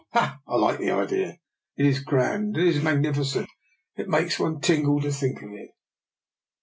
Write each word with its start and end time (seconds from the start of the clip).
Ah! 0.15 0.39
I 0.47 0.55
like 0.55 0.79
the 0.79 0.89
idea. 0.89 1.37
It 1.77 1.85
is 1.85 1.99
grand! 1.99 2.57
It 2.57 2.65
is 2.65 2.81
magnificent! 2.81 3.47
It 3.95 4.09
makes 4.09 4.39
one 4.39 4.59
tingle 4.59 4.99
to 4.99 5.11
think 5.11 5.43
of 5.43 5.51
it." 5.53 5.75